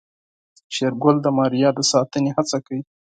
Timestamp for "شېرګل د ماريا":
0.73-1.69